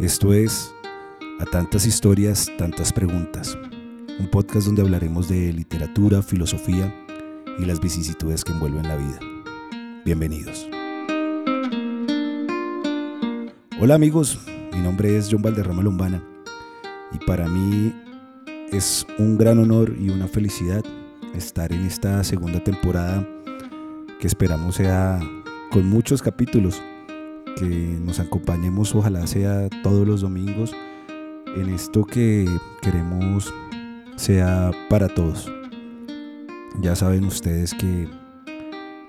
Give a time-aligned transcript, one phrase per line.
[0.00, 0.74] Esto es
[1.40, 3.58] A tantas historias, tantas preguntas.
[4.18, 6.94] Un podcast donde hablaremos de literatura, filosofía
[7.58, 9.20] y las vicisitudes que envuelven la vida.
[10.06, 10.66] Bienvenidos.
[13.78, 14.38] Hola amigos,
[14.72, 16.24] mi nombre es John Valderrama Lombana
[17.12, 17.94] y para mí
[18.72, 20.82] es un gran honor y una felicidad
[21.34, 23.28] estar en esta segunda temporada
[24.18, 25.20] que esperamos sea
[25.70, 26.82] con muchos capítulos,
[27.56, 30.72] que nos acompañemos ojalá sea todos los domingos
[31.56, 32.46] en esto que
[32.82, 33.52] queremos
[34.16, 35.50] sea para todos.
[36.80, 38.08] Ya saben ustedes que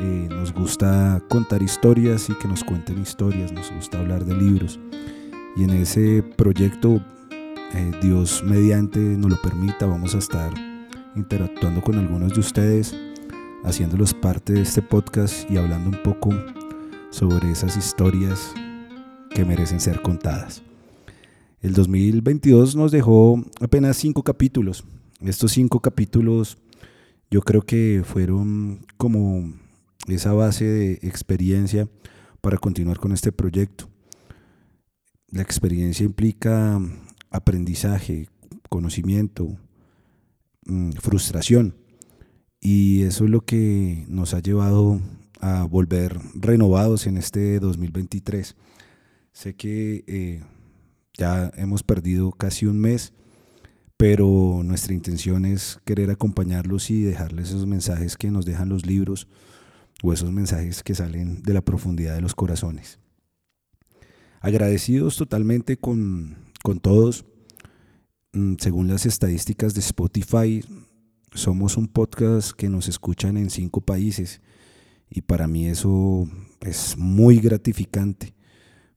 [0.00, 4.80] eh, nos gusta contar historias y que nos cuenten historias, nos gusta hablar de libros.
[5.56, 7.00] Y en ese proyecto
[7.74, 10.52] eh, Dios mediante nos lo permita, vamos a estar
[11.14, 12.94] interactuando con algunos de ustedes,
[13.64, 16.30] haciéndolos parte de este podcast y hablando un poco
[17.14, 18.52] sobre esas historias
[19.30, 20.62] que merecen ser contadas.
[21.60, 24.84] El 2022 nos dejó apenas cinco capítulos.
[25.20, 26.58] Estos cinco capítulos
[27.30, 29.54] yo creo que fueron como
[30.08, 31.88] esa base de experiencia
[32.40, 33.88] para continuar con este proyecto.
[35.28, 36.80] La experiencia implica
[37.30, 38.28] aprendizaje,
[38.68, 39.56] conocimiento,
[40.66, 41.76] mm, frustración.
[42.60, 45.00] Y eso es lo que nos ha llevado
[45.40, 48.56] a volver renovados en este 2023.
[49.32, 50.42] Sé que eh,
[51.14, 53.12] ya hemos perdido casi un mes,
[53.96, 59.28] pero nuestra intención es querer acompañarlos y dejarles esos mensajes que nos dejan los libros
[60.02, 62.98] o esos mensajes que salen de la profundidad de los corazones.
[64.40, 67.26] Agradecidos totalmente con con todos.
[68.32, 70.64] Mm, según las estadísticas de Spotify,
[71.34, 74.40] somos un podcast que nos escuchan en cinco países
[75.10, 76.28] y para mí eso
[76.60, 78.34] es muy gratificante,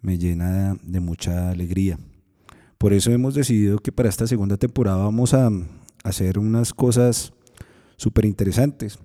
[0.00, 1.98] me llena de mucha alegría.
[2.78, 5.50] Por eso hemos decidido que para esta segunda temporada vamos a
[6.04, 7.32] hacer unas cosas
[7.96, 8.98] súper interesantes.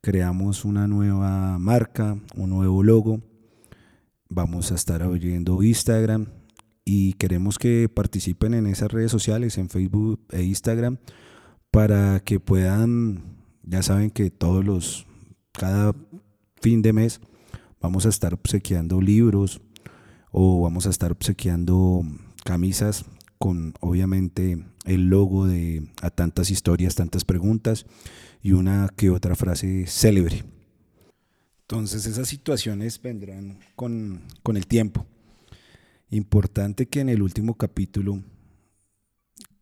[0.00, 3.22] Creamos una nueva marca, un nuevo logo.
[4.28, 6.26] Vamos a estar abriendo Instagram,
[6.84, 10.98] y queremos que participen en esas redes sociales, en Facebook e Instagram,
[11.70, 13.22] para que puedan,
[13.62, 15.06] ya saben que todos los,
[15.52, 15.94] cada
[16.64, 17.20] fin de mes
[17.78, 19.60] vamos a estar obsequiando libros
[20.30, 22.02] o vamos a estar obsequiando
[22.42, 23.04] camisas
[23.36, 27.84] con obviamente el logo de a tantas historias, tantas preguntas
[28.40, 30.42] y una que otra frase célebre.
[31.64, 35.04] Entonces esas situaciones vendrán con, con el tiempo.
[36.08, 38.22] Importante que en el último capítulo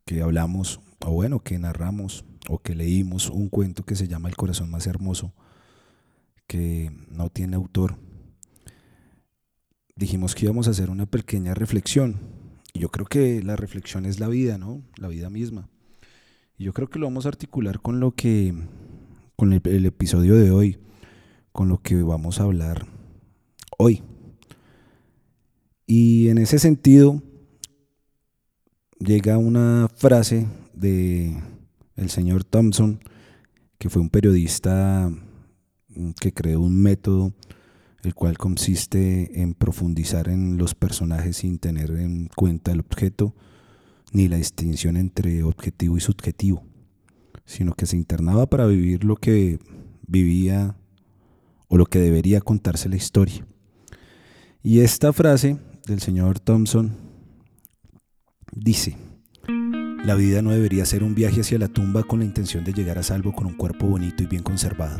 [0.04, 4.36] que hablamos, o bueno, que narramos, o que leímos un cuento que se llama El
[4.36, 5.32] corazón más hermoso,
[6.52, 7.96] que no tiene autor,
[9.96, 12.20] dijimos que íbamos a hacer una pequeña reflexión.
[12.74, 14.82] Y yo creo que la reflexión es la vida, ¿no?
[14.96, 15.70] La vida misma.
[16.58, 18.52] Y yo creo que lo vamos a articular con lo que,
[19.34, 20.78] con el, el episodio de hoy,
[21.52, 22.86] con lo que vamos a hablar
[23.78, 24.02] hoy.
[25.86, 27.22] Y en ese sentido
[28.98, 31.34] llega una frase de
[31.96, 33.00] el señor Thompson,
[33.78, 35.10] que fue un periodista
[36.20, 37.32] que creó un método
[38.02, 43.34] el cual consiste en profundizar en los personajes sin tener en cuenta el objeto
[44.12, 46.64] ni la distinción entre objetivo y subjetivo,
[47.44, 49.58] sino que se internaba para vivir lo que
[50.06, 50.76] vivía
[51.68, 53.46] o lo que debería contarse la historia.
[54.62, 56.92] Y esta frase del señor Thompson
[58.52, 58.96] dice,
[60.04, 62.98] la vida no debería ser un viaje hacia la tumba con la intención de llegar
[62.98, 64.98] a salvo con un cuerpo bonito y bien conservado,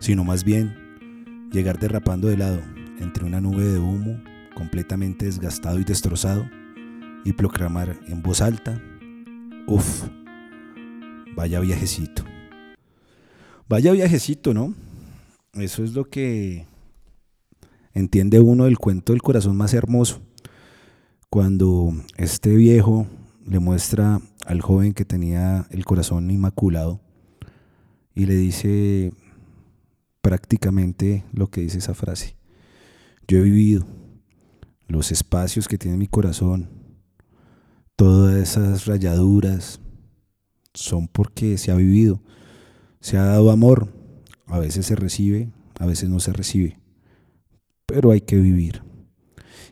[0.00, 2.60] sino más bien llegar derrapando de lado
[2.98, 4.20] entre una nube de humo
[4.54, 6.48] completamente desgastado y destrozado
[7.24, 8.82] y proclamar en voz alta,
[9.66, 10.04] uff,
[11.36, 12.24] vaya viajecito.
[13.68, 14.74] Vaya viajecito, ¿no?
[15.54, 16.66] Eso es lo que
[17.94, 20.20] entiende uno el cuento del corazón más hermoso.
[21.28, 23.06] Cuando este viejo
[23.46, 27.00] le muestra al joven que tenía el corazón inmaculado
[28.14, 29.12] y le dice
[30.20, 32.36] prácticamente lo que dice esa frase.
[33.26, 33.86] Yo he vivido
[34.86, 36.68] los espacios que tiene mi corazón,
[37.96, 39.80] todas esas rayaduras,
[40.74, 42.22] son porque se ha vivido,
[43.00, 43.92] se ha dado amor,
[44.46, 46.80] a veces se recibe, a veces no se recibe
[47.90, 48.82] pero hay que vivir.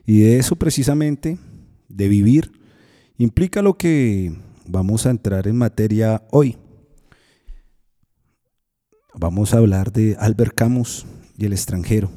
[0.05, 1.37] Y de eso precisamente,
[1.87, 2.51] de vivir,
[3.17, 4.33] implica lo que
[4.67, 6.57] vamos a entrar en materia hoy.
[9.21, 11.05] Vamos a hablar de Albert Camus
[11.37, 12.09] y el extranjero.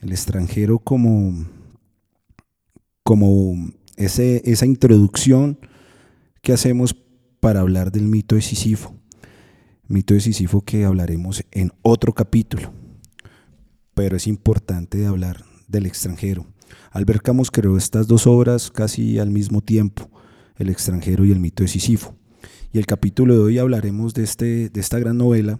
[0.00, 1.46] El extranjero como,
[3.02, 5.58] como ese, esa introducción
[6.42, 6.94] que hacemos
[7.40, 8.94] para hablar del mito de Sísifo.
[9.88, 12.70] Mito de Sísifo que hablaremos en otro capítulo.
[13.94, 16.44] Pero es importante hablar del extranjero.
[16.90, 20.10] Albert Camus creó estas dos obras casi al mismo tiempo,
[20.58, 22.14] El extranjero y el mito de Sísifo.
[22.74, 25.58] Y el capítulo de hoy hablaremos de, este, de esta gran novela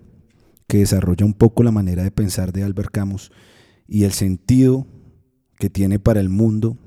[0.70, 3.32] que desarrolla un poco la manera de pensar de Albert Camus
[3.88, 4.86] y el sentido
[5.58, 6.78] que tiene para el mundo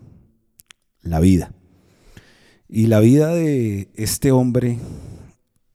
[1.01, 1.53] la vida.
[2.69, 4.79] Y la vida de este hombre,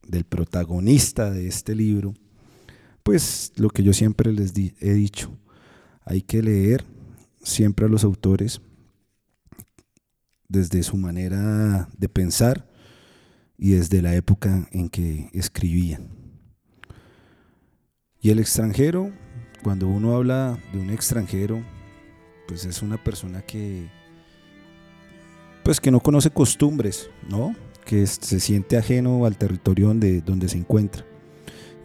[0.07, 2.15] del protagonista de este libro,
[3.03, 5.37] pues lo que yo siempre les he dicho,
[6.01, 6.87] hay que leer
[7.43, 8.63] siempre a los autores
[10.49, 12.71] desde su manera de pensar
[13.59, 16.18] y desde la época en que escribían.
[18.21, 19.13] Y el extranjero,
[19.63, 21.63] cuando uno habla de un extranjero,
[22.47, 23.89] pues es una persona que
[25.63, 27.55] pues que no conoce costumbres, ¿no?
[27.85, 31.05] Que se siente ajeno al territorio donde, donde se encuentra.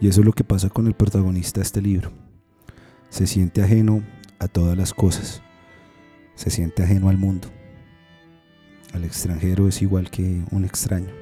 [0.00, 2.10] Y eso es lo que pasa con el protagonista de este libro.
[3.10, 4.02] Se siente ajeno
[4.38, 5.42] a todas las cosas.
[6.34, 7.48] Se siente ajeno al mundo.
[8.94, 11.12] Al extranjero es igual que un extraño.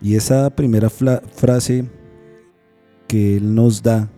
[0.00, 1.88] Y esa primera frase
[3.12, 4.08] que él nos da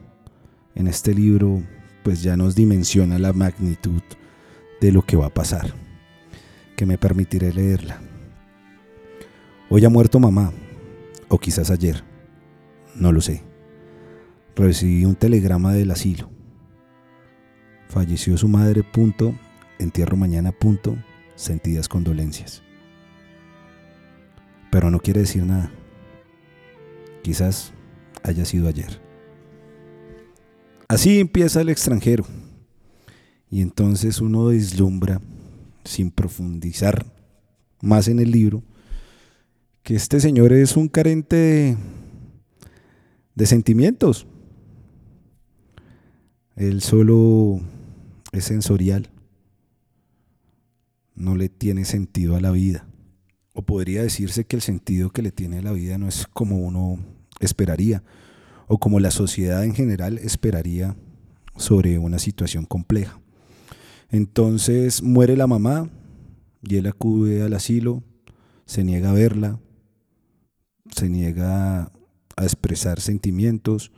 [0.76, 1.61] en este libro,
[2.05, 4.02] pues ya nos dimensiona la magnitud
[4.81, 5.75] de lo que va a pasar,
[6.76, 8.00] que me permitiré leerla.
[9.69, 10.52] Hoy ha muerto mamá,
[11.26, 12.05] o quizás ayer,
[12.94, 13.43] no lo sé.
[14.55, 16.31] Recibí un telegrama del asilo.
[17.88, 19.35] Falleció su madre, punto,
[19.81, 20.97] entierro mañana, punto,
[21.35, 22.62] sentidas condolencias.
[24.70, 25.73] Pero no quiere decir nada.
[27.25, 27.75] Quizás
[28.25, 29.00] haya sido ayer.
[30.88, 32.25] Así empieza el extranjero.
[33.50, 35.21] Y entonces uno deslumbra,
[35.85, 37.06] sin profundizar
[37.81, 38.65] más en el libro,
[39.82, 41.76] que este señor es un carente
[43.35, 44.26] de, sentimientos.
[46.56, 47.61] Él solo
[48.32, 49.11] es sensorial.
[51.15, 52.88] No le tiene sentido a la vida.
[53.53, 56.59] O podría decirse que el sentido que le tiene a la vida no es como
[56.59, 56.99] uno
[57.46, 58.02] esperaría
[58.67, 60.96] o como la sociedad en general esperaría
[61.56, 63.20] sobre una situación compleja.
[64.11, 65.91] Entonces muere la mamá
[66.62, 68.02] y él acude al asilo,
[68.64, 69.61] se niega a verla,
[70.91, 71.91] se niega
[72.37, 73.93] a expresar sentimientos,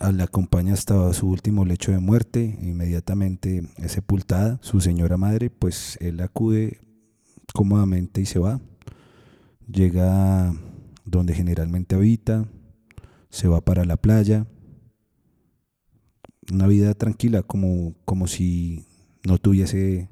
[0.00, 5.98] la acompaña hasta su último lecho de muerte, inmediatamente es sepultada su señora madre, pues
[6.00, 6.80] él acude
[7.52, 8.60] cómodamente y se va.
[9.70, 10.54] Llega
[11.10, 12.48] donde generalmente habita,
[13.30, 14.46] se va para la playa,
[16.52, 18.86] una vida tranquila, como, como si
[19.24, 20.08] no tuviese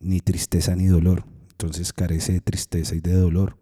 [0.00, 1.24] ni tristeza ni dolor.
[1.50, 3.56] Entonces carece de tristeza y de dolor.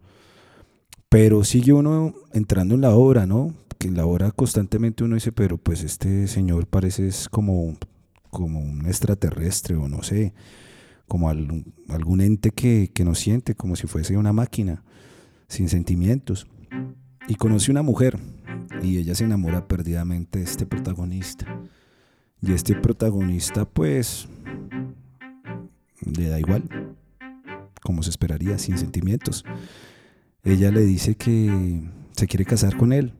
[1.09, 3.55] Pero sigue uno entrando en la obra, ¿no?
[3.79, 7.75] Que en la obra constantemente uno dice, pero pues este señor parece como,
[8.29, 10.33] como un extraterrestre o no sé,
[11.07, 14.83] como algún, ente que, que no siente, como si fuese una máquina,
[15.47, 16.47] sin sentimientos.
[17.27, 18.17] Y conoce una mujer
[18.81, 21.45] y ella se enamora perdidamente de este protagonista.
[22.41, 24.27] Y este protagonista pues
[26.01, 26.63] le da igual,
[27.81, 29.43] como se esperaría, sin sentimientos.
[30.43, 31.81] Ella le dice que
[32.11, 33.13] se quiere casar con él.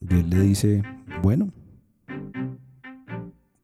[0.00, 0.82] Y él le dice,
[1.22, 1.52] bueno,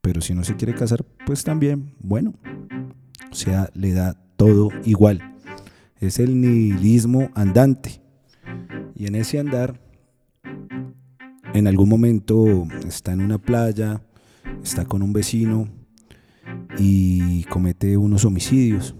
[0.02, 2.34] pero si no se quiere casar, pues también, bueno.
[3.32, 5.35] O sea, le da todo igual.
[6.06, 8.00] Es el nihilismo andante.
[8.94, 9.80] Y en ese andar,
[11.52, 14.00] en algún momento está en una playa,
[14.62, 15.68] está con un vecino
[16.78, 18.94] y comete unos homicidios.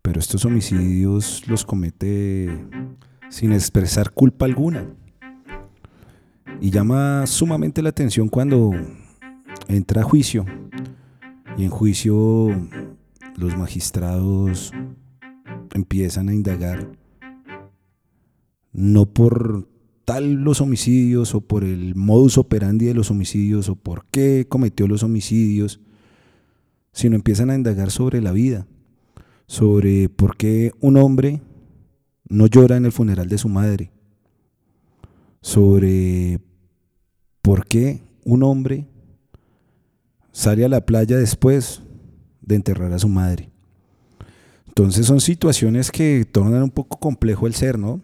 [0.00, 2.58] Pero estos homicidios los comete
[3.28, 4.86] sin expresar culpa alguna.
[6.58, 8.70] Y llama sumamente la atención cuando
[9.68, 10.46] entra a juicio.
[11.58, 12.48] Y en juicio
[13.36, 14.72] los magistrados
[15.74, 16.90] empiezan a indagar
[18.72, 19.68] no por
[20.04, 24.86] tal los homicidios o por el modus operandi de los homicidios o por qué cometió
[24.86, 25.80] los homicidios,
[26.92, 28.66] sino empiezan a indagar sobre la vida,
[29.46, 31.42] sobre por qué un hombre
[32.28, 33.90] no llora en el funeral de su madre,
[35.40, 36.40] sobre
[37.42, 38.86] por qué un hombre
[40.32, 41.82] sale a la playa después
[42.40, 43.50] de enterrar a su madre.
[44.78, 48.00] Entonces son situaciones que tornan un poco complejo el ser, ¿no?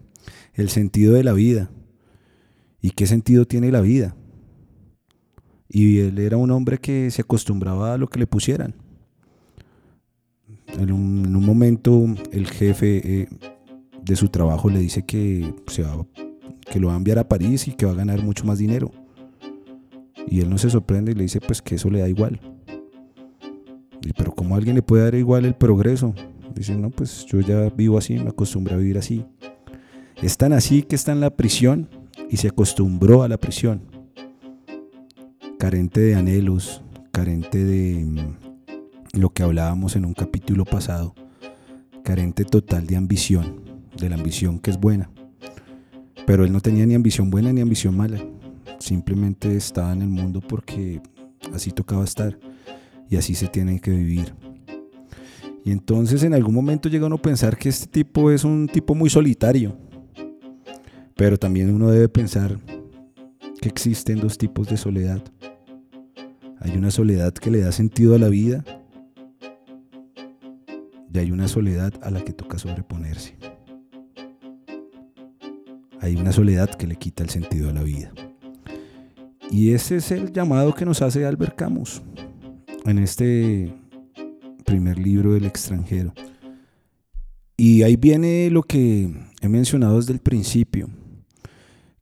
[0.55, 1.71] El sentido de la vida.
[2.81, 4.17] ¿Y qué sentido tiene la vida?
[5.69, 8.75] Y él era un hombre que se acostumbraba a lo que le pusieran.
[10.77, 13.29] En un, momento el jefe eh,
[14.03, 15.85] de su trabajo le dice que, se
[16.73, 18.91] que lo va a enviar a París y que va a ganar mucho más dinero.
[20.27, 22.41] Y él no se sorprende y le dice pues que eso le da igual.
[24.17, 26.17] pero ¿cómo a alguien le puede dar igual el progreso?
[26.55, 29.25] Dice, no, pues yo ya vivo así, me acostumbré a vivir así.
[30.23, 31.89] Es tan así que está en la prisión
[32.31, 33.83] y se acostumbró a la prisión.
[35.59, 41.15] Carente de anhelos, carente de mm, lo que hablábamos en un capítulo pasado,
[42.03, 43.61] carente total de ambición,
[43.99, 45.11] de la ambición que es buena.
[46.27, 48.19] Pero él no tenía ni ambición buena ni ambición mala.
[48.79, 51.01] Simplemente estaba en el mundo porque
[51.53, 52.39] así tocaba estar
[53.11, 54.35] y así se tiene que vivir.
[55.65, 58.95] Y entonces en algún momento llega uno a pensar que este tipo es un tipo
[58.95, 59.75] muy solitario.
[61.17, 62.61] Pero también uno debe pensar
[63.63, 65.23] que existen dos tipos de soledad.
[66.61, 68.63] Hay una soledad que le da sentido a la vida
[71.13, 73.35] y hay una soledad a la que toca sobreponerse.
[76.01, 78.13] Hay una soledad que le quita el sentido a la vida.
[79.51, 82.03] Y ese es el llamado que nos hace Albert Camus
[82.85, 83.73] en este
[84.65, 86.13] primer libro del extranjero.
[87.57, 90.89] Y ahí viene lo que he mencionado desde el principio,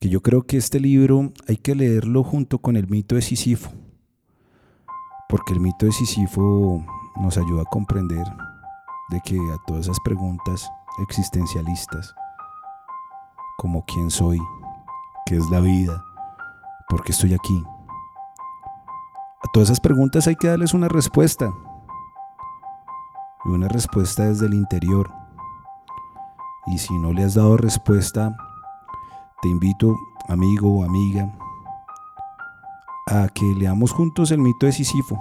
[0.00, 3.71] que yo creo que este libro hay que leerlo junto con el mito de Sísifo,
[5.28, 6.85] porque el mito de Sísifo
[7.21, 8.25] nos ayuda a comprender
[9.11, 10.66] de que a todas esas preguntas
[11.07, 12.14] existencialistas,
[13.59, 14.38] como quién soy,
[15.26, 16.02] qué es la vida,
[16.88, 17.62] por qué estoy aquí,
[19.45, 21.52] a todas esas preguntas hay que darles una respuesta
[23.44, 25.11] y una respuesta desde el interior.
[26.66, 28.37] Y si no le has dado respuesta,
[29.42, 31.32] te invito, amigo o amiga,
[33.08, 35.20] a que leamos juntos el mito de Sísifo.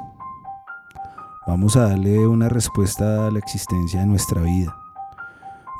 [1.47, 4.75] Vamos a darle una respuesta a la existencia de nuestra vida.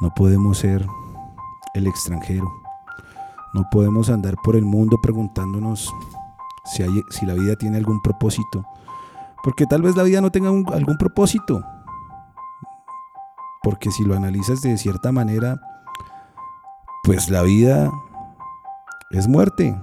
[0.01, 0.88] No podemos ser
[1.75, 2.51] el extranjero.
[3.53, 5.93] No podemos andar por el mundo preguntándonos
[6.65, 8.65] si, hay, si la vida tiene algún propósito.
[9.43, 11.63] Porque tal vez la vida no tenga algún propósito.
[13.63, 15.60] Porque si lo analizas de cierta manera,
[17.03, 17.91] pues la vida
[19.12, 19.80] es muerte.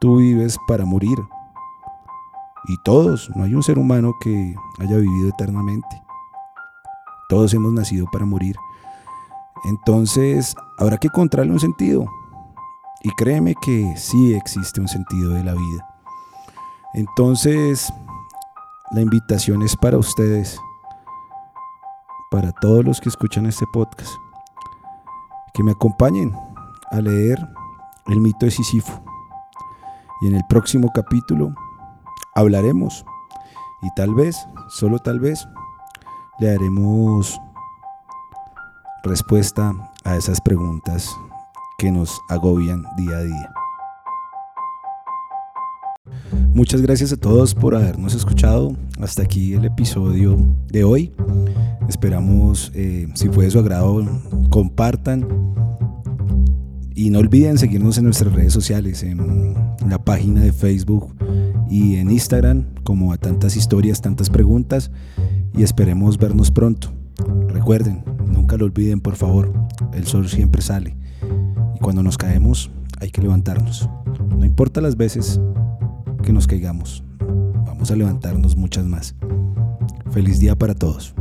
[0.00, 1.18] Tú vives para morir.
[2.68, 6.02] Y todos, no hay un ser humano que haya vivido eternamente.
[7.28, 8.56] Todos hemos nacido para morir.
[9.64, 12.06] Entonces, habrá que encontrarle un sentido.
[13.02, 15.86] Y créeme que sí existe un sentido de la vida.
[16.94, 17.92] Entonces,
[18.90, 20.60] la invitación es para ustedes
[22.30, 24.12] para todos los que escuchan este podcast,
[25.52, 26.32] que me acompañen
[26.90, 27.38] a leer
[28.06, 29.02] el mito de Sísifo.
[30.22, 31.52] Y en el próximo capítulo
[32.34, 33.04] hablaremos
[33.82, 35.48] y tal vez, solo tal vez,
[36.38, 37.40] le daremos
[39.02, 39.72] respuesta
[40.04, 41.10] a esas preguntas
[41.78, 43.59] que nos agobian día a día.
[46.52, 48.76] Muchas gracias a todos por habernos escuchado.
[49.00, 51.12] Hasta aquí el episodio de hoy.
[51.88, 54.04] Esperamos, eh, si fue de su agrado,
[54.50, 55.28] compartan.
[56.92, 59.54] Y no olviden seguirnos en nuestras redes sociales, en
[59.88, 61.14] la página de Facebook
[61.70, 64.90] y en Instagram, como a tantas historias, tantas preguntas.
[65.56, 66.92] Y esperemos vernos pronto.
[67.46, 69.52] Recuerden, nunca lo olviden, por favor.
[69.94, 70.96] El sol siempre sale.
[71.76, 73.88] Y cuando nos caemos, hay que levantarnos.
[74.36, 75.40] No importa las veces
[76.22, 77.04] que nos caigamos.
[77.66, 79.14] Vamos a levantarnos muchas más.
[80.10, 81.14] Feliz día para todos.